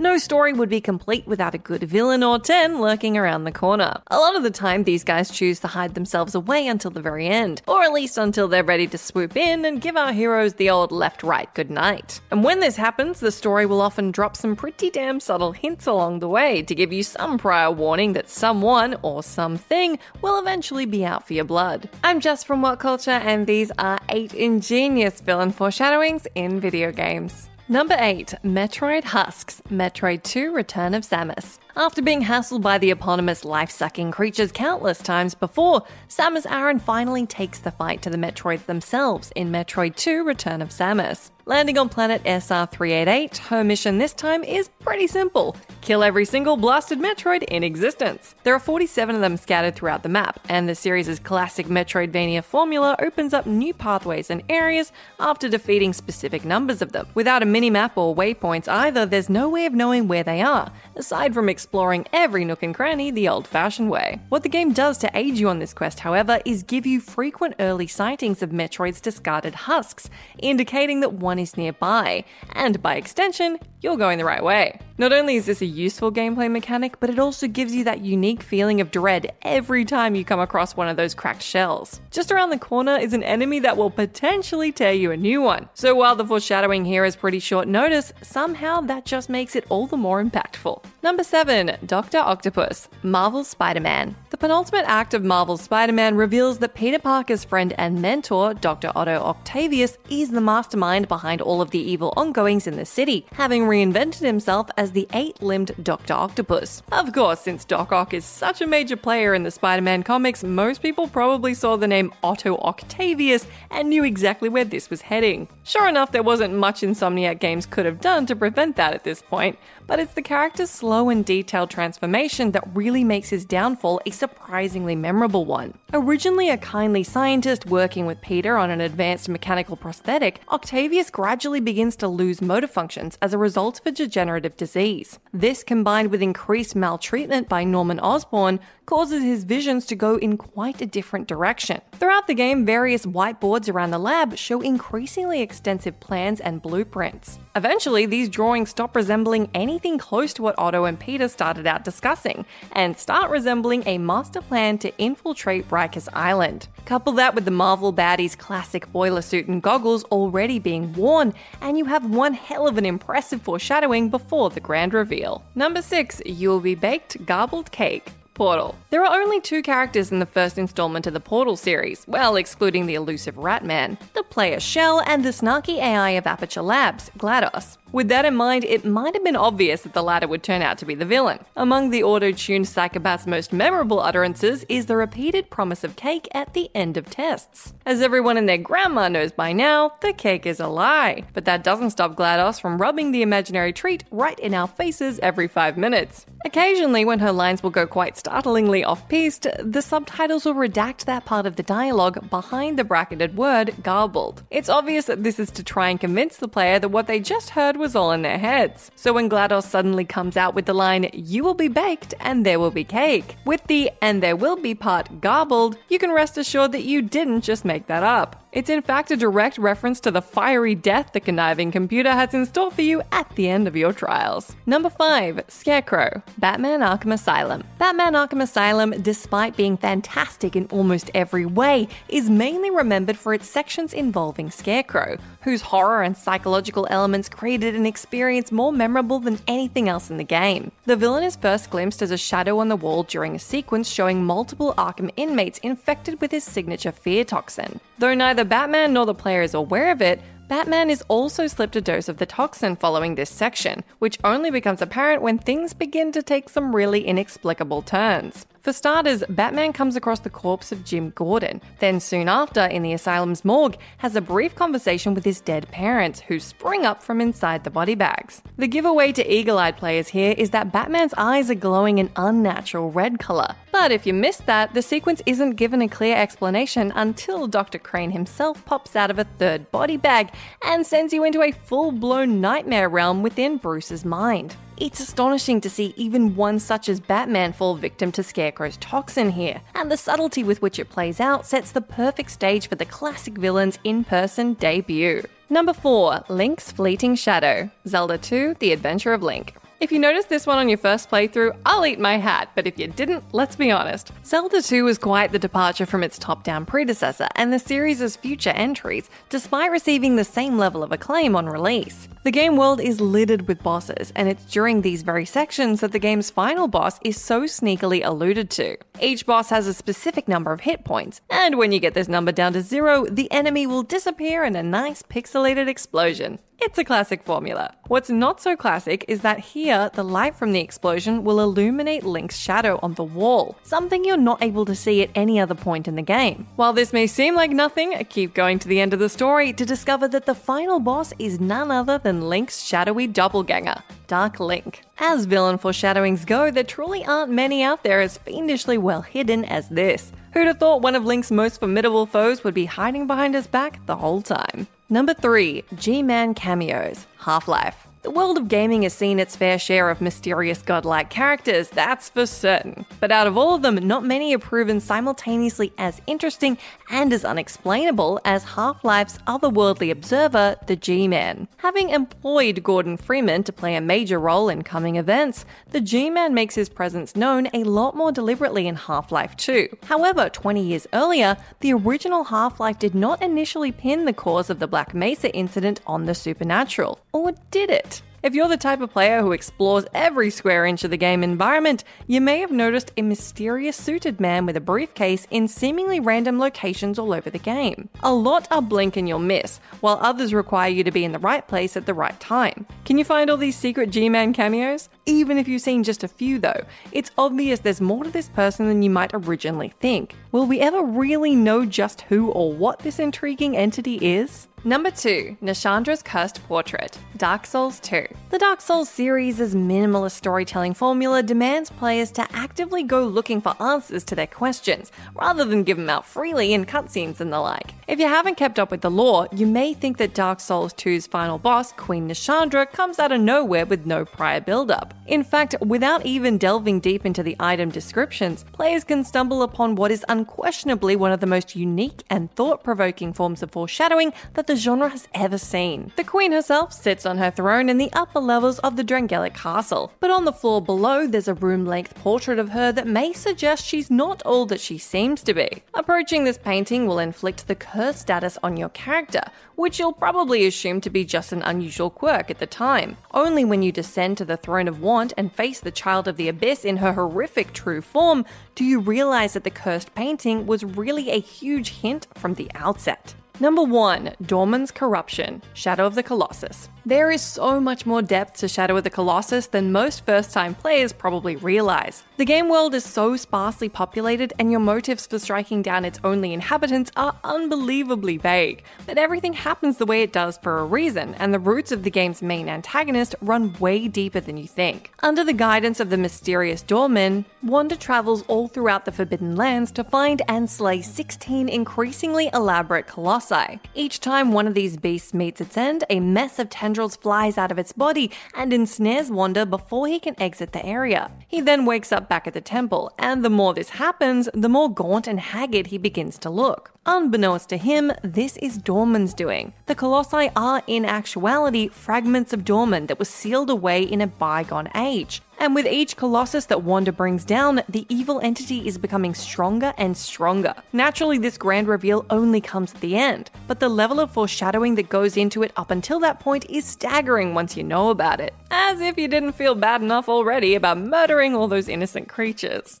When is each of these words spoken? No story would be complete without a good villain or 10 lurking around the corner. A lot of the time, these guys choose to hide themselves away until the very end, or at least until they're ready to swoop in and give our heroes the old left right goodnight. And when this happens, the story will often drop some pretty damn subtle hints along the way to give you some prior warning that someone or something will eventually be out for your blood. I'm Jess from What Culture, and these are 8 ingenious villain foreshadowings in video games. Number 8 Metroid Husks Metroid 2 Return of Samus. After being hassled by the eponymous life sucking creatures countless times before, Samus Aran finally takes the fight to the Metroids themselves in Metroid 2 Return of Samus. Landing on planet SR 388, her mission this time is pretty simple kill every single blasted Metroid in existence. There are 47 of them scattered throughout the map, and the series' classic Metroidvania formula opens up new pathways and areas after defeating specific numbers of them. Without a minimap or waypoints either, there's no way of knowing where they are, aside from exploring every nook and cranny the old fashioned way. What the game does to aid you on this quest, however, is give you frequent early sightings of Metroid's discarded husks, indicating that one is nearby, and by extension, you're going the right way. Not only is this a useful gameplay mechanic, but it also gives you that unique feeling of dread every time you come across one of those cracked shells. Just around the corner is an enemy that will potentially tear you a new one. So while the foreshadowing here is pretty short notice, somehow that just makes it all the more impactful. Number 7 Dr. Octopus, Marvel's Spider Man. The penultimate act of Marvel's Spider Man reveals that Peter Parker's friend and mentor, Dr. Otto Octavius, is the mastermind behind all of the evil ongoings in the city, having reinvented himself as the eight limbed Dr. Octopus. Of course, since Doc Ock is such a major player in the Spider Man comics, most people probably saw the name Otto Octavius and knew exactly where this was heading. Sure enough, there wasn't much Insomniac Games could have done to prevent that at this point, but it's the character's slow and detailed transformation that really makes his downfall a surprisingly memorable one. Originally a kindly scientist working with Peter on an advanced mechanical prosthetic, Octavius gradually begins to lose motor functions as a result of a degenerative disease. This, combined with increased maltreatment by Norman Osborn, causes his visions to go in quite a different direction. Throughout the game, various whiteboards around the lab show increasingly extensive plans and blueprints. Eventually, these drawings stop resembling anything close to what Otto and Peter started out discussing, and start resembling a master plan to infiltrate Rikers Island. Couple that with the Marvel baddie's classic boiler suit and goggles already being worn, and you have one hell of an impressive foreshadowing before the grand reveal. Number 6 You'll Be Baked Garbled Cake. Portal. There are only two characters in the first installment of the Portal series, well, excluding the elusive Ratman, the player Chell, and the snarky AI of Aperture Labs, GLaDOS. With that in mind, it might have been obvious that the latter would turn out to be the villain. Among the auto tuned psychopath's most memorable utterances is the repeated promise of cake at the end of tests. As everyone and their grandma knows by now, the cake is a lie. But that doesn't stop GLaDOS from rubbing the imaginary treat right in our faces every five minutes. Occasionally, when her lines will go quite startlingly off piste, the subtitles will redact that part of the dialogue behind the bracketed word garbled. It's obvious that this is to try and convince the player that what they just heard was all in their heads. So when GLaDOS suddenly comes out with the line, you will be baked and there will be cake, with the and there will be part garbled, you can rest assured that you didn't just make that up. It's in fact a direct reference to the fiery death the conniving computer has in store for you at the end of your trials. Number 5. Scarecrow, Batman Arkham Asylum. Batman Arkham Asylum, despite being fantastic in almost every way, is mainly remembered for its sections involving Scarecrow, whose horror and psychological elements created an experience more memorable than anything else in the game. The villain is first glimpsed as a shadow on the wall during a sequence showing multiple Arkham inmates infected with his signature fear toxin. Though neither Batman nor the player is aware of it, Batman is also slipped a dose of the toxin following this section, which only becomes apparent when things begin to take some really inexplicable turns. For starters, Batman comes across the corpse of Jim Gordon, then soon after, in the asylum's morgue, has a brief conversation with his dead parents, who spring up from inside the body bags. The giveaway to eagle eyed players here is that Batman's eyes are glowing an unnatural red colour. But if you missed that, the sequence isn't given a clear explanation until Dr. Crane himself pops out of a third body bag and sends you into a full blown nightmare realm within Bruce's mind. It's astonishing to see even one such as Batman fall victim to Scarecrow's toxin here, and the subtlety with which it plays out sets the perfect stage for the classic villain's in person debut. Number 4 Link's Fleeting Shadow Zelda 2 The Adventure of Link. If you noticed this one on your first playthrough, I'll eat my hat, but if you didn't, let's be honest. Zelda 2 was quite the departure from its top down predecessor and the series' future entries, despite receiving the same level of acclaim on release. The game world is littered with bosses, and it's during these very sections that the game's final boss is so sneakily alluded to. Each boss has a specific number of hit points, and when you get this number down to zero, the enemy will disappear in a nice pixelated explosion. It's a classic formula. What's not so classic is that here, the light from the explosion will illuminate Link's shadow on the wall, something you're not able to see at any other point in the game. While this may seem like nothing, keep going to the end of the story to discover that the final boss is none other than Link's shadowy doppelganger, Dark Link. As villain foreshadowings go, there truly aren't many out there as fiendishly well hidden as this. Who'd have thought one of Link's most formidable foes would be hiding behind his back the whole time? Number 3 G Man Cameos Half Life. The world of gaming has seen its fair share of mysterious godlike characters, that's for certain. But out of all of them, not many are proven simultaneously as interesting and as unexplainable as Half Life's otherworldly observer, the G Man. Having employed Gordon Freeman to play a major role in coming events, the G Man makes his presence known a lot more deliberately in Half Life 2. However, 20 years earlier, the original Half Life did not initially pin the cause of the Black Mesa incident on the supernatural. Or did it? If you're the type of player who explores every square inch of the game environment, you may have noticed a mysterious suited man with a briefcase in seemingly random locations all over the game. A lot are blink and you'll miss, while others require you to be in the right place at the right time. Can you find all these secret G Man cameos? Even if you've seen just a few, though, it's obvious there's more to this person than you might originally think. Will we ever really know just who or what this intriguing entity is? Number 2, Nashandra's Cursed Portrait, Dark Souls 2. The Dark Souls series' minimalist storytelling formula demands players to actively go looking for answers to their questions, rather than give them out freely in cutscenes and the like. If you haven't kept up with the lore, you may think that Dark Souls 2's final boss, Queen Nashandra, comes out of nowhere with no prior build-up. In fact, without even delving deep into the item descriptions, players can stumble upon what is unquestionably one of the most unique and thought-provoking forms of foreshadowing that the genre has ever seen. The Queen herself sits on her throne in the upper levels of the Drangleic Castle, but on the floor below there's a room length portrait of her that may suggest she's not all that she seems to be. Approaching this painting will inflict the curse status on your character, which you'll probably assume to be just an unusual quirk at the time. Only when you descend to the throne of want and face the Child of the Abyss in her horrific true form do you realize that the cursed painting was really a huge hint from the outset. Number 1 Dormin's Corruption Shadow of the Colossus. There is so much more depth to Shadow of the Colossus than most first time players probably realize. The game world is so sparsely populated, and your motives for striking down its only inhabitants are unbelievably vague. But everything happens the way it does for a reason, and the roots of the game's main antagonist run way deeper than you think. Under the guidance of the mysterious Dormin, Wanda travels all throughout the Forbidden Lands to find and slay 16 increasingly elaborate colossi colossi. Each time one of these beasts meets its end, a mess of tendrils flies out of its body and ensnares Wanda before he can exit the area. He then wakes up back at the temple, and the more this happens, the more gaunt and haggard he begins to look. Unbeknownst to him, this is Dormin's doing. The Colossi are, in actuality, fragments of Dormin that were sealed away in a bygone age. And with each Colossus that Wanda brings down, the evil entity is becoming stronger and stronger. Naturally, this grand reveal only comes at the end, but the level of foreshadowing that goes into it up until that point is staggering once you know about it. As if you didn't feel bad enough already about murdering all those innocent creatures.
No 0.00 0.16
story 0.16 0.52
would 0.52 0.68
be 0.68 0.80
complete 0.80 1.26
without 1.26 1.56
a 1.56 1.58
good 1.58 1.82
villain 1.82 2.22
or 2.22 2.38
10 2.38 2.80
lurking 2.80 3.16
around 3.16 3.42
the 3.42 3.50
corner. 3.50 4.00
A 4.12 4.16
lot 4.16 4.36
of 4.36 4.44
the 4.44 4.50
time, 4.50 4.84
these 4.84 5.02
guys 5.02 5.28
choose 5.28 5.58
to 5.58 5.66
hide 5.66 5.96
themselves 5.96 6.36
away 6.36 6.68
until 6.68 6.92
the 6.92 7.02
very 7.02 7.26
end, 7.26 7.62
or 7.66 7.82
at 7.82 7.92
least 7.92 8.16
until 8.16 8.46
they're 8.46 8.62
ready 8.62 8.86
to 8.86 8.96
swoop 8.96 9.36
in 9.36 9.64
and 9.64 9.80
give 9.80 9.96
our 9.96 10.12
heroes 10.12 10.54
the 10.54 10.70
old 10.70 10.92
left 10.92 11.24
right 11.24 11.52
goodnight. 11.52 12.20
And 12.30 12.44
when 12.44 12.60
this 12.60 12.76
happens, 12.76 13.18
the 13.18 13.32
story 13.32 13.66
will 13.66 13.80
often 13.80 14.12
drop 14.12 14.36
some 14.36 14.54
pretty 14.54 14.88
damn 14.88 15.18
subtle 15.18 15.50
hints 15.50 15.88
along 15.88 16.20
the 16.20 16.28
way 16.28 16.62
to 16.62 16.76
give 16.76 16.92
you 16.92 17.02
some 17.02 17.36
prior 17.36 17.72
warning 17.72 18.12
that 18.12 18.30
someone 18.30 18.96
or 19.02 19.24
something 19.24 19.98
will 20.22 20.38
eventually 20.38 20.86
be 20.86 21.04
out 21.04 21.26
for 21.26 21.32
your 21.32 21.44
blood. 21.44 21.88
I'm 22.04 22.20
Jess 22.20 22.44
from 22.44 22.62
What 22.62 22.78
Culture, 22.78 23.10
and 23.10 23.48
these 23.48 23.72
are 23.80 23.98
8 24.10 24.32
ingenious 24.32 25.20
villain 25.20 25.50
foreshadowings 25.50 26.28
in 26.36 26.60
video 26.60 26.92
games. 26.92 27.48
Number 27.70 27.96
8 27.98 28.36
Metroid 28.42 29.04
Husks 29.04 29.60
Metroid 29.68 30.22
2 30.22 30.54
Return 30.54 30.94
of 30.94 31.02
Samus. 31.02 31.58
After 31.78 32.02
being 32.02 32.22
hassled 32.22 32.60
by 32.60 32.78
the 32.78 32.90
eponymous 32.90 33.44
life 33.44 33.70
sucking 33.70 34.10
creatures 34.10 34.50
countless 34.50 34.98
times 34.98 35.36
before, 35.36 35.84
Samus 36.08 36.44
Aran 36.50 36.80
finally 36.80 37.24
takes 37.24 37.60
the 37.60 37.70
fight 37.70 38.02
to 38.02 38.10
the 38.10 38.16
Metroids 38.16 38.66
themselves 38.66 39.30
in 39.36 39.52
Metroid 39.52 39.94
2 39.94 40.24
Return 40.24 40.60
of 40.60 40.70
Samus. 40.70 41.30
Landing 41.48 41.78
on 41.78 41.88
planet 41.88 42.20
SR 42.26 42.66
388, 42.66 43.38
her 43.38 43.64
mission 43.64 43.96
this 43.96 44.12
time 44.12 44.44
is 44.44 44.68
pretty 44.80 45.06
simple 45.06 45.56
kill 45.80 46.02
every 46.02 46.26
single 46.26 46.58
blasted 46.58 46.98
Metroid 46.98 47.42
in 47.44 47.64
existence. 47.64 48.34
There 48.42 48.54
are 48.54 48.58
47 48.58 49.14
of 49.14 49.22
them 49.22 49.38
scattered 49.38 49.74
throughout 49.74 50.02
the 50.02 50.10
map, 50.10 50.38
and 50.50 50.68
the 50.68 50.74
series' 50.74 51.18
classic 51.20 51.68
Metroidvania 51.68 52.44
formula 52.44 52.94
opens 52.98 53.32
up 53.32 53.46
new 53.46 53.72
pathways 53.72 54.28
and 54.28 54.42
areas 54.50 54.92
after 55.18 55.48
defeating 55.48 55.94
specific 55.94 56.44
numbers 56.44 56.82
of 56.82 56.92
them. 56.92 57.06
Without 57.14 57.42
a 57.42 57.46
minimap 57.46 57.92
or 57.96 58.14
waypoints 58.14 58.68
either, 58.68 59.06
there's 59.06 59.30
no 59.30 59.48
way 59.48 59.64
of 59.64 59.72
knowing 59.72 60.08
where 60.08 60.22
they 60.24 60.42
are, 60.42 60.70
aside 60.96 61.32
from 61.32 61.48
exploring 61.48 61.67
every 62.12 62.44
nook 62.44 62.62
and 62.62 62.74
cranny 62.74 63.10
the 63.10 63.28
old 63.28 63.46
fashioned 63.46 63.90
way. 63.90 64.20
What 64.28 64.42
the 64.42 64.48
game 64.48 64.72
does 64.72 64.98
to 64.98 65.10
aid 65.14 65.36
you 65.36 65.48
on 65.48 65.58
this 65.58 65.74
quest, 65.74 66.00
however, 66.00 66.40
is 66.44 66.62
give 66.62 66.86
you 66.86 67.00
frequent 67.00 67.54
early 67.60 67.86
sightings 67.86 68.42
of 68.42 68.50
Metroid's 68.50 69.00
discarded 69.00 69.54
husks, 69.54 70.10
indicating 70.38 71.00
that 71.00 71.14
one 71.14 71.38
is 71.38 71.56
nearby, 71.56 72.24
and 72.52 72.82
by 72.82 72.96
extension, 72.96 73.58
you're 73.80 73.96
going 73.96 74.18
the 74.18 74.24
right 74.24 74.42
way. 74.42 74.80
Not 75.00 75.12
only 75.12 75.36
is 75.36 75.46
this 75.46 75.62
a 75.62 75.66
useful 75.66 76.10
gameplay 76.10 76.50
mechanic, 76.50 76.98
but 76.98 77.08
it 77.08 77.20
also 77.20 77.46
gives 77.46 77.72
you 77.72 77.84
that 77.84 78.00
unique 78.00 78.42
feeling 78.42 78.80
of 78.80 78.90
dread 78.90 79.32
every 79.42 79.84
time 79.84 80.16
you 80.16 80.24
come 80.24 80.40
across 80.40 80.74
one 80.74 80.88
of 80.88 80.96
those 80.96 81.14
cracked 81.14 81.40
shells. 81.40 82.00
Just 82.10 82.32
around 82.32 82.50
the 82.50 82.58
corner 82.58 82.96
is 82.96 83.12
an 83.12 83.22
enemy 83.22 83.60
that 83.60 83.76
will 83.76 83.90
potentially 83.90 84.72
tear 84.72 84.92
you 84.92 85.12
a 85.12 85.16
new 85.16 85.40
one. 85.40 85.68
So 85.74 85.94
while 85.94 86.16
the 86.16 86.24
foreshadowing 86.24 86.84
here 86.84 87.04
is 87.04 87.14
pretty 87.14 87.38
short 87.38 87.68
notice, 87.68 88.12
somehow 88.22 88.80
that 88.80 89.04
just 89.04 89.28
makes 89.28 89.54
it 89.54 89.66
all 89.68 89.86
the 89.86 89.96
more 89.96 90.20
impactful. 90.20 90.84
Number 91.04 91.22
7 91.22 91.76
Dr. 91.86 92.18
Octopus, 92.18 92.88
Marvel's 93.04 93.46
Spider 93.46 93.78
Man. 93.80 94.16
The 94.38 94.46
penultimate 94.46 94.84
act 94.86 95.14
of 95.14 95.24
Marvel's 95.24 95.62
Spider 95.62 95.92
Man 95.92 96.14
reveals 96.14 96.58
that 96.58 96.76
Peter 96.76 97.00
Parker's 97.00 97.42
friend 97.42 97.74
and 97.76 98.00
mentor, 98.00 98.54
Dr. 98.54 98.92
Otto 98.94 99.20
Octavius, 99.20 99.98
is 100.10 100.30
the 100.30 100.40
mastermind 100.40 101.08
behind 101.08 101.40
all 101.40 101.60
of 101.60 101.72
the 101.72 101.80
evil 101.80 102.14
ongoings 102.16 102.68
in 102.68 102.76
the 102.76 102.86
city, 102.86 103.26
having 103.32 103.64
reinvented 103.64 104.20
himself 104.20 104.68
as 104.76 104.92
the 104.92 105.08
eight 105.12 105.42
limbed 105.42 105.72
Dr. 105.82 106.14
Octopus. 106.14 106.84
Of 106.92 107.12
course, 107.12 107.40
since 107.40 107.64
Doc 107.64 107.90
Ock 107.90 108.14
is 108.14 108.24
such 108.24 108.60
a 108.60 108.66
major 108.68 108.96
player 108.96 109.34
in 109.34 109.42
the 109.42 109.50
Spider 109.50 109.82
Man 109.82 110.04
comics, 110.04 110.44
most 110.44 110.82
people 110.82 111.08
probably 111.08 111.52
saw 111.52 111.74
the 111.74 111.88
name 111.88 112.14
Otto 112.22 112.58
Octavius 112.58 113.44
and 113.72 113.90
knew 113.90 114.04
exactly 114.04 114.48
where 114.48 114.64
this 114.64 114.88
was 114.88 115.00
heading. 115.00 115.48
Sure 115.64 115.88
enough, 115.88 116.12
there 116.12 116.22
wasn't 116.22 116.54
much 116.54 116.82
Insomniac 116.82 117.40
Games 117.40 117.66
could 117.66 117.86
have 117.86 118.00
done 118.00 118.24
to 118.26 118.36
prevent 118.36 118.76
that 118.76 118.94
at 118.94 119.02
this 119.02 119.20
point, 119.20 119.58
but 119.88 119.98
it's 119.98 120.14
the 120.14 120.22
character's 120.22 120.70
slow 120.70 121.08
and 121.08 121.24
detailed 121.24 121.70
transformation 121.70 122.52
that 122.52 122.68
really 122.74 123.02
makes 123.02 123.30
his 123.30 123.44
downfall 123.44 124.00
a 124.06 124.10
surprisingly 124.10 124.94
memorable 124.94 125.44
one. 125.44 125.74
Originally 125.92 126.50
a 126.50 126.58
kindly 126.58 127.02
scientist 127.02 127.66
working 127.66 128.06
with 128.06 128.20
Peter 128.20 128.56
on 128.56 128.70
an 128.70 128.82
advanced 128.82 129.28
mechanical 129.28 129.76
prosthetic, 129.76 130.42
Octavius 130.50 131.10
gradually 131.10 131.58
begins 131.58 131.96
to 131.96 132.06
lose 132.06 132.42
motor 132.42 132.68
functions 132.68 133.18
as 133.22 133.32
a 133.32 133.38
result 133.38 133.80
of 133.80 133.86
a 133.86 133.90
degenerative 133.92 134.56
disease. 134.56 135.18
This, 135.32 135.64
combined 135.64 136.10
with 136.10 136.22
increased 136.22 136.76
maltreatment 136.76 137.48
by 137.48 137.64
Norman 137.64 137.98
Osborn, 137.98 138.60
causes 138.84 139.22
his 139.22 139.44
visions 139.44 139.86
to 139.86 139.94
go 139.94 140.16
in 140.16 140.36
quite 140.36 140.80
a 140.80 140.86
different 140.86 141.28
direction. 141.28 141.80
Throughout 141.92 142.26
the 142.26 142.34
game, 142.34 142.64
various 142.64 143.04
whiteboards 143.04 143.72
around 143.72 143.90
the 143.90 143.98
lab 143.98 144.36
show 144.36 144.60
increasingly 144.60 145.42
extensive 145.42 145.98
plans 146.00 146.40
and 146.40 146.60
blueprints. 146.60 147.38
Eventually, 147.56 148.06
these 148.06 148.28
drawings 148.28 148.70
stop 148.70 148.94
resembling 148.94 149.50
anything 149.78 149.96
close 149.96 150.32
to 150.34 150.42
what 150.42 150.58
Otto 150.58 150.86
and 150.86 150.98
Peter 150.98 151.28
started 151.28 151.64
out 151.64 151.84
discussing, 151.84 152.44
and 152.72 152.98
start 152.98 153.30
resembling 153.30 153.84
a 153.86 153.96
master 153.96 154.40
plan 154.40 154.76
to 154.78 154.92
infiltrate 154.98 155.68
Rikers 155.68 156.08
Island. 156.12 156.66
Couple 156.84 157.12
that 157.12 157.36
with 157.36 157.44
the 157.44 157.52
Marvel 157.52 157.92
baddie's 157.92 158.34
classic 158.34 158.90
boiler 158.90 159.22
suit 159.22 159.46
and 159.46 159.62
goggles 159.62 160.02
already 160.04 160.58
being 160.58 160.92
worn, 160.94 161.32
and 161.60 161.78
you 161.78 161.84
have 161.84 162.10
one 162.10 162.34
hell 162.34 162.66
of 162.66 162.76
an 162.76 162.86
impressive 162.86 163.40
foreshadowing 163.40 164.10
before 164.10 164.50
the 164.50 164.58
grand 164.58 164.94
reveal. 164.94 165.44
Number 165.54 165.80
6 165.80 166.22
You'll 166.26 166.58
Be 166.58 166.74
Baked 166.74 167.24
Garbled 167.24 167.70
Cake. 167.70 168.17
Portal. 168.38 168.76
There 168.90 169.04
are 169.04 169.20
only 169.20 169.40
two 169.40 169.62
characters 169.62 170.12
in 170.12 170.20
the 170.20 170.24
first 170.24 170.58
installment 170.58 171.08
of 171.08 171.12
the 171.12 171.18
Portal 171.18 171.56
series, 171.56 172.04
well, 172.06 172.36
excluding 172.36 172.86
the 172.86 172.94
elusive 172.94 173.34
Ratman, 173.34 173.98
the 174.14 174.22
player 174.22 174.60
Chell, 174.60 175.00
and 175.00 175.24
the 175.24 175.30
snarky 175.30 175.78
AI 175.78 176.10
of 176.10 176.26
Aperture 176.26 176.62
Labs, 176.62 177.10
GLaDOS. 177.18 177.78
With 177.90 178.08
that 178.08 178.26
in 178.26 178.36
mind, 178.36 178.64
it 178.64 178.84
might 178.84 179.14
have 179.14 179.24
been 179.24 179.34
obvious 179.34 179.80
that 179.80 179.94
the 179.94 180.02
latter 180.02 180.28
would 180.28 180.42
turn 180.42 180.60
out 180.60 180.76
to 180.78 180.84
be 180.84 180.94
the 180.94 181.06
villain. 181.06 181.38
Among 181.56 181.88
the 181.90 182.02
auto 182.02 182.32
tuned 182.32 182.66
psychopath's 182.66 183.26
most 183.26 183.52
memorable 183.52 183.98
utterances 183.98 184.64
is 184.68 184.86
the 184.86 184.96
repeated 184.96 185.48
promise 185.50 185.84
of 185.84 185.96
cake 185.96 186.28
at 186.32 186.52
the 186.52 186.70
end 186.74 186.96
of 186.98 187.10
tests. 187.10 187.72
As 187.86 188.02
everyone 188.02 188.36
and 188.36 188.48
their 188.48 188.58
grandma 188.58 189.08
knows 189.08 189.32
by 189.32 189.52
now, 189.52 189.94
the 190.02 190.12
cake 190.12 190.44
is 190.44 190.60
a 190.60 190.66
lie. 190.68 191.24
But 191.32 191.46
that 191.46 191.64
doesn't 191.64 191.90
stop 191.90 192.14
GLaDOS 192.14 192.60
from 192.60 192.78
rubbing 192.78 193.10
the 193.10 193.22
imaginary 193.22 193.72
treat 193.72 194.04
right 194.10 194.38
in 194.38 194.52
our 194.52 194.68
faces 194.68 195.18
every 195.20 195.48
five 195.48 195.78
minutes. 195.78 196.26
Occasionally, 196.44 197.04
when 197.06 197.18
her 197.20 197.32
lines 197.32 197.62
will 197.62 197.70
go 197.70 197.86
quite 197.86 198.16
startlingly 198.28 198.84
off 198.84 199.08
piste, 199.08 199.46
the 199.58 199.80
subtitles 199.80 200.44
will 200.44 200.52
redact 200.52 201.06
that 201.06 201.24
part 201.24 201.46
of 201.46 201.56
the 201.56 201.62
dialogue 201.62 202.28
behind 202.28 202.78
the 202.78 202.84
bracketed 202.84 203.38
word 203.38 203.74
garbled. 203.82 204.42
It's 204.50 204.68
obvious 204.68 205.06
that 205.06 205.24
this 205.24 205.38
is 205.38 205.50
to 205.52 205.62
try 205.62 205.88
and 205.88 205.98
convince 205.98 206.36
the 206.36 206.46
player 206.46 206.78
that 206.78 206.90
what 206.90 207.06
they 207.06 207.20
just 207.20 207.48
heard 207.48 207.78
was 207.78 207.96
all 207.96 208.12
in 208.12 208.20
their 208.20 208.36
heads. 208.36 208.90
So 208.96 209.14
when 209.14 209.30
GLaDOS 209.30 209.62
suddenly 209.62 210.04
comes 210.04 210.36
out 210.36 210.54
with 210.54 210.66
the 210.66 210.74
line, 210.74 211.08
you 211.14 211.42
will 211.42 211.54
be 211.54 211.68
baked 211.68 212.12
and 212.20 212.44
there 212.44 212.60
will 212.60 212.70
be 212.70 212.84
cake, 212.84 213.36
with 213.46 213.66
the 213.66 213.90
and 214.02 214.22
there 214.22 214.36
will 214.36 214.56
be 214.56 214.74
part 214.74 215.22
garbled, 215.22 215.78
you 215.88 215.98
can 215.98 216.12
rest 216.12 216.36
assured 216.36 216.72
that 216.72 216.84
you 216.84 217.00
didn't 217.00 217.40
just 217.40 217.64
make 217.64 217.86
that 217.86 218.02
up. 218.02 218.44
It's 218.50 218.70
in 218.70 218.80
fact 218.80 219.10
a 219.10 219.16
direct 219.16 219.58
reference 219.58 220.00
to 220.00 220.10
the 220.10 220.22
fiery 220.22 220.74
death 220.74 221.12
the 221.12 221.20
conniving 221.20 221.70
computer 221.70 222.10
has 222.12 222.32
in 222.32 222.46
store 222.46 222.70
for 222.70 222.80
you 222.80 223.02
at 223.12 223.28
the 223.36 223.46
end 223.46 223.68
of 223.68 223.76
your 223.76 223.92
trials. 223.92 224.56
Number 224.64 224.88
5. 224.88 225.44
Scarecrow, 225.48 226.22
Batman 226.38 226.80
Arkham 226.80 227.12
Asylum. 227.12 227.62
Batman 227.78 228.14
Arkham 228.14 228.42
Asylum, 228.42 228.94
despite 229.02 229.54
being 229.54 229.76
fantastic 229.76 230.56
in 230.56 230.64
almost 230.70 231.10
every 231.14 231.44
way, 231.44 231.88
is 232.08 232.30
mainly 232.30 232.70
remembered 232.70 233.18
for 233.18 233.34
its 233.34 233.46
sections 233.46 233.92
involving 233.92 234.50
Scarecrow, 234.50 235.18
whose 235.42 235.60
horror 235.60 236.02
and 236.02 236.16
psychological 236.16 236.86
elements 236.88 237.28
created 237.28 237.76
an 237.76 237.84
experience 237.84 238.50
more 238.50 238.72
memorable 238.72 239.20
than 239.20 239.38
anything 239.46 239.90
else 239.90 240.08
in 240.08 240.16
the 240.16 240.24
game. 240.24 240.72
The 240.86 240.96
villain 240.96 241.24
is 241.24 241.36
first 241.36 241.68
glimpsed 241.68 242.00
as 242.00 242.10
a 242.10 242.16
shadow 242.16 242.60
on 242.60 242.68
the 242.68 242.76
wall 242.76 243.02
during 243.02 243.34
a 243.34 243.38
sequence 243.38 243.90
showing 243.90 244.24
multiple 244.24 244.72
Arkham 244.78 245.10
inmates 245.16 245.58
infected 245.58 246.18
with 246.22 246.30
his 246.30 246.44
signature 246.44 246.92
fear 246.92 247.24
toxin. 247.24 247.78
Though 247.98 248.14
neither 248.14 248.44
Batman 248.48 248.94
nor 248.94 249.04
the 249.04 249.14
player 249.14 249.42
is 249.42 249.54
aware 249.54 249.90
of 249.92 250.00
it, 250.00 250.20
Batman 250.48 250.88
is 250.88 251.04
also 251.08 251.46
slipped 251.46 251.76
a 251.76 251.80
dose 251.82 252.08
of 252.08 252.16
the 252.16 252.24
toxin 252.24 252.74
following 252.74 253.14
this 253.14 253.28
section, 253.28 253.84
which 253.98 254.18
only 254.24 254.50
becomes 254.50 254.80
apparent 254.80 255.20
when 255.20 255.38
things 255.38 255.74
begin 255.74 256.10
to 256.12 256.22
take 256.22 256.48
some 256.48 256.74
really 256.74 257.06
inexplicable 257.06 257.82
turns. 257.82 258.46
For 258.60 258.72
starters, 258.72 259.22
Batman 259.28 259.72
comes 259.72 259.94
across 259.94 260.20
the 260.20 260.30
corpse 260.30 260.72
of 260.72 260.84
Jim 260.84 261.10
Gordon, 261.10 261.62
then 261.78 262.00
soon 262.00 262.28
after, 262.28 262.64
in 262.64 262.82
the 262.82 262.92
asylum's 262.92 263.44
morgue, 263.44 263.76
has 263.98 264.16
a 264.16 264.20
brief 264.20 264.54
conversation 264.56 265.14
with 265.14 265.24
his 265.24 265.40
dead 265.40 265.68
parents, 265.70 266.20
who 266.20 266.40
spring 266.40 266.84
up 266.84 267.02
from 267.02 267.20
inside 267.20 267.62
the 267.62 267.70
body 267.70 267.94
bags. 267.94 268.42
The 268.56 268.66
giveaway 268.66 269.12
to 269.12 269.32
eagle 269.32 269.58
eyed 269.58 269.76
players 269.76 270.08
here 270.08 270.34
is 270.36 270.50
that 270.50 270.72
Batman's 270.72 271.14
eyes 271.16 271.50
are 271.50 271.54
glowing 271.54 272.00
an 272.00 272.10
unnatural 272.16 272.90
red 272.90 273.20
colour. 273.20 273.54
But 273.70 273.92
if 273.92 274.06
you 274.06 274.12
missed 274.12 274.46
that, 274.46 274.74
the 274.74 274.82
sequence 274.82 275.22
isn't 275.24 275.52
given 275.52 275.80
a 275.80 275.88
clear 275.88 276.16
explanation 276.16 276.92
until 276.96 277.46
Dr. 277.46 277.78
Crane 277.78 278.10
himself 278.10 278.64
pops 278.64 278.96
out 278.96 279.10
of 279.10 279.20
a 279.20 279.24
third 279.38 279.70
body 279.70 279.96
bag 279.96 280.32
and 280.64 280.84
sends 280.84 281.12
you 281.12 281.22
into 281.22 281.42
a 281.42 281.52
full 281.52 281.92
blown 281.92 282.40
nightmare 282.40 282.88
realm 282.88 283.22
within 283.22 283.56
Bruce's 283.56 284.04
mind. 284.04 284.56
It's 284.80 285.00
astonishing 285.00 285.60
to 285.62 285.70
see 285.70 285.92
even 285.96 286.36
one 286.36 286.60
such 286.60 286.88
as 286.88 287.00
Batman 287.00 287.52
fall 287.52 287.74
victim 287.74 288.12
to 288.12 288.22
Scarecrow's 288.22 288.76
toxin 288.76 289.32
here, 289.32 289.60
and 289.74 289.90
the 289.90 289.96
subtlety 289.96 290.44
with 290.44 290.62
which 290.62 290.78
it 290.78 290.88
plays 290.88 291.18
out 291.18 291.44
sets 291.44 291.72
the 291.72 291.80
perfect 291.80 292.30
stage 292.30 292.68
for 292.68 292.76
the 292.76 292.84
classic 292.84 293.34
villain's 293.34 293.80
in 293.82 294.04
person 294.04 294.54
debut. 294.54 295.24
Number 295.50 295.72
4 295.72 296.26
Link's 296.28 296.70
Fleeting 296.70 297.16
Shadow 297.16 297.70
Zelda 297.88 298.18
2 298.18 298.54
The 298.60 298.72
Adventure 298.72 299.12
of 299.12 299.22
Link. 299.24 299.56
If 299.80 299.92
you 299.92 300.00
noticed 300.00 300.28
this 300.28 300.44
one 300.44 300.58
on 300.58 300.68
your 300.68 300.76
first 300.76 301.08
playthrough, 301.08 301.56
I'll 301.64 301.86
eat 301.86 302.00
my 302.00 302.18
hat, 302.18 302.50
but 302.56 302.66
if 302.66 302.80
you 302.80 302.88
didn't, 302.88 303.22
let's 303.32 303.54
be 303.54 303.70
honest. 303.70 304.10
Zelda 304.24 304.60
2 304.60 304.82
was 304.82 304.98
quite 304.98 305.30
the 305.30 305.38
departure 305.38 305.86
from 305.86 306.02
its 306.02 306.18
top 306.18 306.42
down 306.42 306.66
predecessor 306.66 307.28
and 307.36 307.52
the 307.52 307.60
series' 307.60 308.16
future 308.16 308.50
entries, 308.50 309.08
despite 309.28 309.70
receiving 309.70 310.16
the 310.16 310.24
same 310.24 310.58
level 310.58 310.82
of 310.82 310.90
acclaim 310.90 311.36
on 311.36 311.46
release. 311.46 312.08
The 312.24 312.32
game 312.32 312.56
world 312.56 312.80
is 312.80 313.00
littered 313.00 313.46
with 313.46 313.62
bosses, 313.62 314.12
and 314.16 314.28
it's 314.28 314.44
during 314.46 314.82
these 314.82 315.02
very 315.02 315.24
sections 315.24 315.80
that 315.80 315.92
the 315.92 316.00
game's 316.00 316.28
final 316.28 316.66
boss 316.66 316.98
is 317.04 317.20
so 317.20 317.42
sneakily 317.42 318.04
alluded 318.04 318.50
to. 318.50 318.76
Each 319.00 319.24
boss 319.24 319.50
has 319.50 319.66
a 319.66 319.74
specific 319.74 320.26
number 320.26 320.52
of 320.52 320.60
hit 320.60 320.84
points, 320.84 321.20
and 321.30 321.56
when 321.56 321.70
you 321.72 321.78
get 321.78 321.94
this 321.94 322.08
number 322.08 322.32
down 322.32 322.52
to 322.54 322.62
zero, 322.62 323.06
the 323.06 323.30
enemy 323.30 323.66
will 323.66 323.82
disappear 323.82 324.44
in 324.44 324.56
a 324.56 324.62
nice 324.62 325.02
pixelated 325.02 325.68
explosion. 325.68 326.38
It's 326.60 326.76
a 326.76 326.84
classic 326.84 327.22
formula. 327.22 327.76
What's 327.86 328.10
not 328.10 328.40
so 328.40 328.56
classic 328.56 329.04
is 329.06 329.20
that 329.20 329.38
here, 329.38 329.92
the 329.94 330.02
light 330.02 330.34
from 330.34 330.50
the 330.50 330.58
explosion 330.58 331.22
will 331.22 331.40
illuminate 331.40 332.02
Link's 332.02 332.36
shadow 332.36 332.80
on 332.82 332.94
the 332.94 333.04
wall, 333.04 333.56
something 333.62 334.04
you're 334.04 334.16
not 334.16 334.42
able 334.42 334.64
to 334.64 334.74
see 334.74 335.00
at 335.00 335.10
any 335.14 335.38
other 335.38 335.54
point 335.54 335.86
in 335.86 335.94
the 335.94 336.02
game. 336.02 336.48
While 336.56 336.72
this 336.72 336.92
may 336.92 337.06
seem 337.06 337.36
like 337.36 337.52
nothing, 337.52 337.92
keep 338.08 338.34
going 338.34 338.58
to 338.58 338.66
the 338.66 338.80
end 338.80 338.92
of 338.92 338.98
the 338.98 339.08
story 339.08 339.52
to 339.52 339.64
discover 339.64 340.08
that 340.08 340.26
the 340.26 340.34
final 340.34 340.80
boss 340.80 341.12
is 341.20 341.38
none 341.38 341.70
other 341.70 341.98
than 341.98 342.28
Link's 342.28 342.64
shadowy 342.64 343.06
doppelganger, 343.06 343.80
Dark 344.08 344.40
Link. 344.40 344.82
As 344.98 345.26
villain 345.26 345.58
foreshadowings 345.58 346.24
go, 346.24 346.50
there 346.50 346.64
truly 346.64 347.04
aren't 347.04 347.30
many 347.30 347.62
out 347.62 347.84
there 347.84 348.00
as 348.00 348.18
fiendishly 348.18 348.78
well 348.88 349.02
hidden 349.02 349.44
as 349.44 349.68
this. 349.68 350.12
Who'd 350.32 350.46
have 350.46 350.58
thought 350.58 350.80
one 350.80 350.94
of 350.94 351.04
Link's 351.04 351.30
most 351.30 351.60
formidable 351.60 352.06
foes 352.06 352.42
would 352.42 352.54
be 352.54 352.64
hiding 352.64 353.06
behind 353.06 353.34
his 353.34 353.46
back 353.46 353.84
the 353.84 353.96
whole 353.96 354.22
time? 354.22 354.66
Number 354.88 355.12
3 355.12 355.62
G 355.74 356.02
Man 356.02 356.32
Cameos 356.32 357.06
Half 357.18 357.48
Life. 357.48 357.87
The 358.02 358.12
world 358.12 358.38
of 358.38 358.46
gaming 358.46 358.82
has 358.82 358.94
seen 358.94 359.18
its 359.18 359.34
fair 359.34 359.58
share 359.58 359.90
of 359.90 360.00
mysterious 360.00 360.62
godlike 360.62 361.10
characters, 361.10 361.68
that's 361.68 362.08
for 362.08 362.26
certain. 362.26 362.86
But 363.00 363.10
out 363.10 363.26
of 363.26 363.36
all 363.36 363.56
of 363.56 363.62
them, 363.62 363.74
not 363.74 364.04
many 364.04 364.32
are 364.36 364.38
proven 364.38 364.78
simultaneously 364.78 365.72
as 365.78 366.00
interesting 366.06 366.58
and 366.90 367.12
as 367.12 367.24
unexplainable 367.24 368.20
as 368.24 368.44
Half 368.44 368.84
Life's 368.84 369.18
otherworldly 369.26 369.90
observer, 369.90 370.56
the 370.68 370.76
G 370.76 371.08
Man. 371.08 371.48
Having 371.56 371.90
employed 371.90 372.62
Gordon 372.62 372.96
Freeman 372.96 373.42
to 373.42 373.52
play 373.52 373.74
a 373.74 373.80
major 373.80 374.20
role 374.20 374.48
in 374.48 374.62
coming 374.62 374.94
events, 374.94 375.44
the 375.70 375.80
G 375.80 376.08
Man 376.08 376.34
makes 376.34 376.54
his 376.54 376.68
presence 376.68 377.16
known 377.16 377.48
a 377.52 377.64
lot 377.64 377.96
more 377.96 378.12
deliberately 378.12 378.68
in 378.68 378.76
Half 378.76 379.10
Life 379.10 379.36
2. 379.36 379.76
However, 379.82 380.28
20 380.28 380.62
years 380.62 380.86
earlier, 380.92 381.36
the 381.60 381.72
original 381.72 382.22
Half 382.22 382.60
Life 382.60 382.78
did 382.78 382.94
not 382.94 383.20
initially 383.22 383.72
pin 383.72 384.04
the 384.04 384.12
cause 384.12 384.50
of 384.50 384.60
the 384.60 384.68
Black 384.68 384.94
Mesa 384.94 385.34
incident 385.34 385.80
on 385.84 386.06
the 386.06 386.14
supernatural. 386.14 387.00
Or 387.12 387.32
did 387.50 387.70
it? 387.70 387.97
If 388.20 388.34
you're 388.34 388.48
the 388.48 388.56
type 388.56 388.80
of 388.80 388.90
player 388.90 389.22
who 389.22 389.30
explores 389.30 389.86
every 389.94 390.30
square 390.30 390.66
inch 390.66 390.82
of 390.82 390.90
the 390.90 390.96
game 390.96 391.22
environment, 391.22 391.84
you 392.08 392.20
may 392.20 392.40
have 392.40 392.50
noticed 392.50 392.90
a 392.96 393.02
mysterious 393.02 393.76
suited 393.76 394.18
man 394.18 394.44
with 394.44 394.56
a 394.56 394.60
briefcase 394.60 395.24
in 395.30 395.46
seemingly 395.46 396.00
random 396.00 396.40
locations 396.40 396.98
all 396.98 397.12
over 397.12 397.30
the 397.30 397.38
game. 397.38 397.88
A 398.02 398.12
lot 398.12 398.48
are 398.50 398.60
blink 398.60 398.96
and 398.96 399.08
you'll 399.08 399.20
miss, 399.20 399.60
while 399.82 400.00
others 400.02 400.34
require 400.34 400.68
you 400.68 400.82
to 400.82 400.90
be 400.90 401.04
in 401.04 401.12
the 401.12 401.20
right 401.20 401.46
place 401.46 401.76
at 401.76 401.86
the 401.86 401.94
right 401.94 402.18
time. 402.18 402.66
Can 402.84 402.98
you 402.98 403.04
find 403.04 403.30
all 403.30 403.36
these 403.36 403.56
secret 403.56 403.90
G 403.90 404.08
Man 404.08 404.32
cameos? 404.32 404.88
Even 405.06 405.38
if 405.38 405.46
you've 405.46 405.62
seen 405.62 405.84
just 405.84 406.02
a 406.02 406.08
few, 406.08 406.40
though, 406.40 406.64
it's 406.90 407.12
obvious 407.18 407.60
there's 407.60 407.80
more 407.80 408.02
to 408.02 408.10
this 408.10 408.28
person 408.30 408.66
than 408.66 408.82
you 408.82 408.90
might 408.90 409.12
originally 409.14 409.72
think. 409.78 410.16
Will 410.32 410.44
we 410.44 410.58
ever 410.58 410.82
really 410.82 411.36
know 411.36 411.64
just 411.64 412.00
who 412.00 412.32
or 412.32 412.52
what 412.52 412.80
this 412.80 412.98
intriguing 412.98 413.56
entity 413.56 413.94
is? 414.04 414.47
Number 414.64 414.90
2, 414.90 415.36
Nashandra's 415.40 416.02
Cursed 416.02 416.42
Portrait, 416.48 416.98
Dark 417.16 417.46
Souls 417.46 417.78
2. 417.78 418.08
The 418.30 418.38
Dark 418.38 418.60
Souls 418.60 418.88
series' 418.88 419.38
minimalist 419.54 420.12
storytelling 420.12 420.74
formula 420.74 421.22
demands 421.22 421.70
players 421.70 422.10
to 422.12 422.26
actively 422.32 422.82
go 422.82 423.06
looking 423.06 423.40
for 423.40 423.54
answers 423.62 424.02
to 424.04 424.16
their 424.16 424.26
questions, 424.26 424.90
rather 425.14 425.44
than 425.44 425.62
give 425.62 425.76
them 425.76 425.88
out 425.88 426.04
freely 426.04 426.54
in 426.54 426.66
cutscenes 426.66 427.20
and 427.20 427.32
the 427.32 427.38
like. 427.38 427.72
If 427.86 428.00
you 428.00 428.08
haven't 428.08 428.34
kept 428.34 428.58
up 428.58 428.72
with 428.72 428.80
the 428.80 428.90
lore, 428.90 429.28
you 429.32 429.46
may 429.46 429.74
think 429.74 429.96
that 429.98 430.14
Dark 430.14 430.40
Souls 430.40 430.74
2's 430.74 431.06
final 431.06 431.38
boss, 431.38 431.70
Queen 431.72 432.08
Nashandra, 432.08 432.70
comes 432.70 432.98
out 432.98 433.12
of 433.12 433.20
nowhere 433.20 433.64
with 433.64 433.86
no 433.86 434.04
prior 434.04 434.40
build-up. 434.40 434.92
In 435.06 435.22
fact, 435.22 435.54
without 435.60 436.04
even 436.04 436.36
delving 436.36 436.80
deep 436.80 437.06
into 437.06 437.22
the 437.22 437.36
item 437.38 437.70
descriptions, 437.70 438.44
players 438.52 438.82
can 438.82 439.04
stumble 439.04 439.44
upon 439.44 439.76
what 439.76 439.92
is 439.92 440.04
unquestionably 440.08 440.96
one 440.96 441.12
of 441.12 441.20
the 441.20 441.26
most 441.26 441.54
unique 441.54 442.02
and 442.10 442.30
thought-provoking 442.32 443.12
forms 443.12 443.42
of 443.42 443.52
foreshadowing 443.52 444.12
that 444.34 444.47
the 444.48 444.56
genre 444.56 444.88
has 444.88 445.06
ever 445.14 445.36
seen. 445.36 445.92
The 445.96 446.02
Queen 446.02 446.32
herself 446.32 446.72
sits 446.72 447.04
on 447.04 447.18
her 447.18 447.30
throne 447.30 447.68
in 447.68 447.76
the 447.76 447.92
upper 447.92 448.18
levels 448.18 448.58
of 448.60 448.76
the 448.76 448.82
Drangleic 448.82 449.34
Castle, 449.34 449.92
but 450.00 450.10
on 450.10 450.24
the 450.24 450.32
floor 450.32 450.62
below 450.62 451.06
there's 451.06 451.28
a 451.28 451.34
room 451.34 451.66
length 451.66 451.94
portrait 451.96 452.38
of 452.38 452.48
her 452.48 452.72
that 452.72 452.86
may 452.86 453.12
suggest 453.12 453.66
she's 453.66 453.90
not 453.90 454.22
all 454.22 454.46
that 454.46 454.60
she 454.60 454.78
seems 454.78 455.22
to 455.24 455.34
be. 455.34 455.62
Approaching 455.74 456.24
this 456.24 456.38
painting 456.38 456.86
will 456.86 456.98
inflict 456.98 457.46
the 457.46 457.54
curse 457.54 457.98
status 457.98 458.38
on 458.42 458.56
your 458.56 458.70
character, 458.70 459.20
which 459.56 459.78
you'll 459.78 459.92
probably 459.92 460.46
assume 460.46 460.80
to 460.80 460.88
be 460.88 461.04
just 461.04 461.30
an 461.30 461.42
unusual 461.42 461.90
quirk 461.90 462.30
at 462.30 462.38
the 462.38 462.46
time. 462.46 462.96
Only 463.12 463.44
when 463.44 463.62
you 463.62 463.70
descend 463.70 464.16
to 464.16 464.24
the 464.24 464.38
throne 464.38 464.66
of 464.66 464.80
want 464.80 465.12
and 465.18 465.30
face 465.30 465.60
the 465.60 465.70
Child 465.70 466.08
of 466.08 466.16
the 466.16 466.28
Abyss 466.28 466.64
in 466.64 466.78
her 466.78 466.94
horrific 466.94 467.52
true 467.52 467.82
form 467.82 468.24
do 468.54 468.64
you 468.64 468.80
realize 468.80 469.34
that 469.34 469.44
the 469.44 469.50
cursed 469.50 469.94
painting 469.94 470.46
was 470.46 470.64
really 470.64 471.10
a 471.10 471.20
huge 471.20 471.68
hint 471.68 472.06
from 472.14 472.32
the 472.32 472.50
outset. 472.54 473.14
Number 473.40 473.62
1 473.62 474.16
Dormin's 474.24 474.72
Corruption 474.72 475.40
Shadow 475.54 475.86
of 475.86 475.94
the 475.94 476.02
Colossus. 476.02 476.68
There 476.84 477.12
is 477.12 477.22
so 477.22 477.60
much 477.60 477.86
more 477.86 478.02
depth 478.02 478.38
to 478.38 478.48
Shadow 478.48 478.76
of 478.76 478.82
the 478.82 478.90
Colossus 478.90 479.46
than 479.46 479.70
most 479.70 480.04
first 480.04 480.32
time 480.32 480.56
players 480.56 480.92
probably 480.92 481.36
realize. 481.36 482.02
The 482.16 482.24
game 482.24 482.48
world 482.48 482.74
is 482.74 482.82
so 482.82 483.14
sparsely 483.16 483.68
populated, 483.68 484.32
and 484.40 484.50
your 484.50 484.60
motives 484.60 485.06
for 485.06 485.20
striking 485.20 485.62
down 485.62 485.84
its 485.84 486.00
only 486.02 486.32
inhabitants 486.32 486.90
are 486.96 487.14
unbelievably 487.22 488.16
vague. 488.16 488.64
But 488.86 488.98
everything 488.98 489.34
happens 489.34 489.76
the 489.76 489.86
way 489.86 490.02
it 490.02 490.12
does 490.12 490.38
for 490.38 490.58
a 490.58 490.64
reason, 490.64 491.14
and 491.16 491.32
the 491.32 491.38
roots 491.38 491.70
of 491.70 491.84
the 491.84 491.90
game's 491.90 492.22
main 492.22 492.48
antagonist 492.48 493.14
run 493.20 493.52
way 493.60 493.86
deeper 493.86 494.18
than 494.18 494.36
you 494.36 494.48
think. 494.48 494.92
Under 495.00 495.22
the 495.22 495.32
guidance 495.32 495.78
of 495.78 495.90
the 495.90 495.96
mysterious 495.96 496.64
Dormin, 496.64 497.24
Wanda 497.44 497.76
travels 497.76 498.22
all 498.22 498.48
throughout 498.48 498.84
the 498.84 498.92
Forbidden 498.92 499.36
Lands 499.36 499.70
to 499.72 499.84
find 499.84 500.22
and 500.26 500.48
slay 500.48 500.80
16 500.82 501.48
increasingly 501.48 502.30
elaborate 502.32 502.88
colossi 502.88 503.27
colossi. 503.28 503.60
Each 503.74 504.00
time 504.00 504.32
one 504.32 504.46
of 504.46 504.54
these 504.54 504.76
beasts 504.76 505.14
meets 505.14 505.40
its 505.40 505.56
end, 505.56 505.84
a 505.90 506.00
mess 506.00 506.38
of 506.38 506.50
tendrils 506.50 506.96
flies 506.96 507.38
out 507.38 507.52
of 507.52 507.58
its 507.58 507.72
body 507.72 508.10
and 508.34 508.52
ensnares 508.52 509.10
Wanda 509.10 509.44
before 509.46 509.86
he 509.86 510.00
can 510.00 510.20
exit 510.20 510.52
the 510.52 510.64
area. 510.64 511.10
He 511.26 511.40
then 511.40 511.64
wakes 511.66 511.92
up 511.92 512.08
back 512.08 512.26
at 512.26 512.34
the 512.34 512.40
temple, 512.40 512.92
and 512.98 513.24
the 513.24 513.30
more 513.30 513.54
this 513.54 513.70
happens, 513.70 514.28
the 514.32 514.48
more 514.48 514.72
gaunt 514.72 515.06
and 515.06 515.20
haggard 515.20 515.68
he 515.68 515.78
begins 515.78 516.18
to 516.18 516.30
look. 516.30 516.72
Unbeknownst 516.86 517.48
to 517.50 517.58
him, 517.58 517.92
this 518.02 518.36
is 518.38 518.58
Dormin's 518.58 519.12
doing. 519.12 519.52
The 519.66 519.74
Colossi 519.74 520.30
are, 520.34 520.62
in 520.66 520.84
actuality, 520.84 521.68
fragments 521.68 522.32
of 522.32 522.44
Dormin 522.44 522.86
that 522.86 522.98
were 522.98 523.04
sealed 523.04 523.50
away 523.50 523.82
in 523.82 524.00
a 524.00 524.06
bygone 524.06 524.68
age. 524.74 525.20
And 525.40 525.54
with 525.54 525.66
each 525.66 525.96
Colossus 525.96 526.46
that 526.46 526.64
Wanda 526.64 526.92
brings 526.92 527.24
down, 527.24 527.62
the 527.68 527.86
evil 527.88 528.20
entity 528.20 528.66
is 528.66 528.76
becoming 528.76 529.14
stronger 529.14 529.72
and 529.78 529.96
stronger. 529.96 530.54
Naturally, 530.72 531.16
this 531.16 531.38
grand 531.38 531.68
reveal 531.68 532.04
only 532.10 532.40
comes 532.40 532.74
at 532.74 532.80
the 532.80 532.96
end, 532.96 533.30
but 533.46 533.60
the 533.60 533.68
level 533.68 534.00
of 534.00 534.10
foreshadowing 534.10 534.74
that 534.74 534.88
goes 534.88 535.16
into 535.16 535.44
it 535.44 535.52
up 535.56 535.70
until 535.70 536.00
that 536.00 536.18
point 536.18 536.44
is 536.50 536.64
staggering 536.64 537.34
once 537.34 537.56
you 537.56 537.62
know 537.62 537.90
about 537.90 538.20
it. 538.20 538.34
As 538.50 538.80
if 538.80 538.98
you 538.98 539.06
didn't 539.06 539.32
feel 539.32 539.54
bad 539.54 539.80
enough 539.80 540.08
already 540.08 540.56
about 540.56 540.78
murdering 540.78 541.36
all 541.36 541.46
those 541.46 541.68
innocent 541.68 542.08
creatures. 542.08 542.80